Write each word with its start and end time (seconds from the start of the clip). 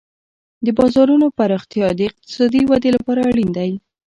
د 0.65 0.67
بازارونو 0.77 1.27
پراختیا 1.37 1.87
د 1.95 1.99
اقتصادي 2.09 2.61
ودې 2.69 2.89
لپاره 2.97 3.21
اړین 3.31 3.49
دی. 3.57 3.71